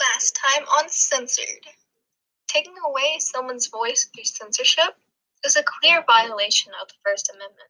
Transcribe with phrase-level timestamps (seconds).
[0.00, 1.66] Last time on Censored.
[2.48, 4.96] Taking away someone's voice through censorship
[5.44, 7.68] is a clear violation of the First Amendment.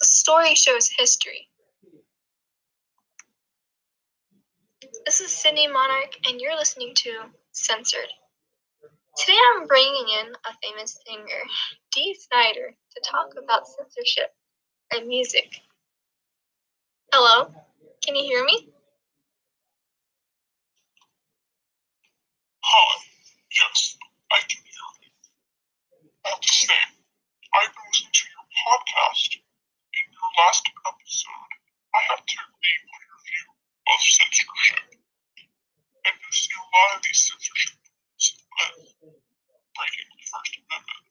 [0.00, 1.48] The story shows history.
[5.06, 8.12] This is Sydney Monarch, and you're listening to Censored.
[9.16, 11.42] Today I'm bringing in a famous singer,
[11.92, 14.34] Dee Snider, to talk about censorship
[14.92, 15.60] and music.
[17.12, 17.52] Hello,
[18.04, 18.70] can you hear me?
[22.64, 23.02] Hi,
[23.50, 23.98] yes,
[24.30, 25.10] I can hear you.
[26.24, 26.72] I have to say,
[27.52, 29.36] I've been listening to your podcast.
[29.92, 31.50] In your last episode,
[31.94, 33.46] I had to read my review
[33.94, 34.82] of censorship.
[36.02, 38.26] And you see a lot of these censorship rules
[38.58, 41.04] as breaking the First Amendment.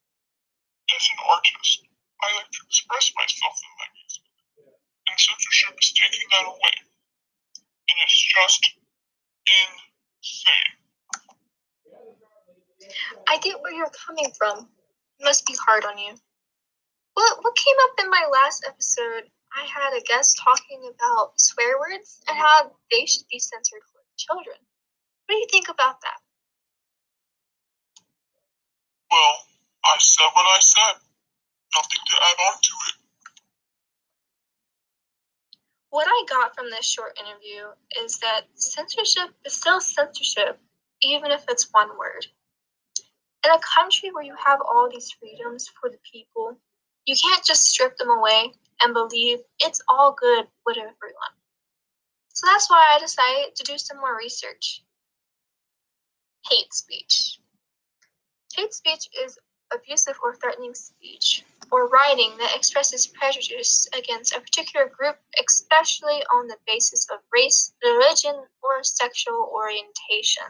[0.92, 1.80] As an artist,
[2.20, 4.28] I like to express myself in my music,
[5.08, 6.76] and censorship is taking that away.
[7.88, 8.62] And it's just
[9.48, 10.76] insane.
[13.32, 14.68] I get where you're coming from.
[15.20, 16.20] It must be hard on you.
[17.14, 19.30] What what came up in my last episode?
[19.56, 24.02] I had a guest talking about swear words and how they should be censored for
[24.18, 24.56] children.
[25.26, 26.18] What do you think about that?
[29.12, 29.36] Well,
[29.84, 31.02] I said what I said.
[31.76, 32.96] Nothing to add on to it.
[35.90, 37.68] What I got from this short interview
[38.02, 40.58] is that censorship is still censorship,
[41.02, 42.26] even if it's one word.
[43.44, 46.58] In a country where you have all these freedoms for the people,
[47.12, 51.36] you can't just strip them away and believe it's all good with everyone.
[52.34, 54.82] So that's why I decided to do some more research.
[56.50, 57.40] Hate speech.
[58.56, 59.38] Hate speech is
[59.74, 66.48] abusive or threatening speech or writing that expresses prejudice against a particular group, especially on
[66.48, 70.48] the basis of race, religion, or sexual orientation.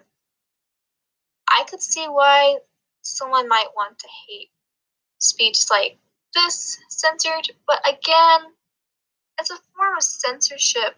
[1.48, 2.58] I could see why
[3.02, 4.52] someone might want to hate
[5.18, 5.98] speech like
[6.34, 8.52] this censored, but again,
[9.40, 10.96] it's a form of censorship.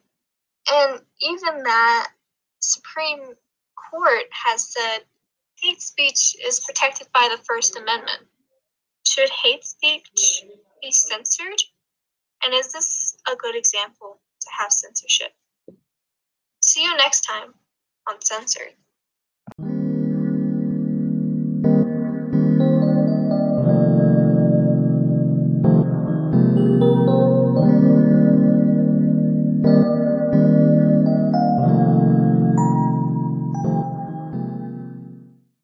[0.71, 2.11] And even that
[2.59, 3.33] Supreme
[3.75, 4.99] Court has said
[5.61, 8.27] hate speech is protected by the First Amendment.
[9.05, 10.43] Should hate speech
[10.81, 11.61] be censored?
[12.43, 15.33] And is this a good example to have censorship?
[16.61, 17.53] See you next time
[18.07, 18.73] on Censored.